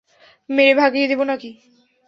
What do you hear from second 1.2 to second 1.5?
নাকি?